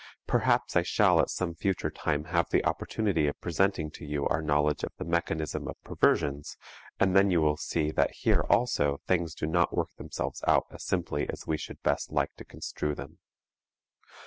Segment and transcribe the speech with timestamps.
[0.25, 4.41] Perhaps I shall at some future time have the opportunity of presenting to you our
[4.41, 6.57] knowledge of the mechanism of perversions
[6.99, 10.83] and then you will see that here also things do not work themselves out as
[10.83, 13.19] simply as we should best like to construe them.